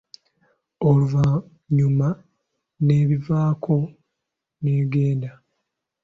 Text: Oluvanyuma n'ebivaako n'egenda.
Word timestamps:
Oluvanyuma 0.87 2.07
n'ebivaako 2.85 3.77
n'egenda. 4.61 5.31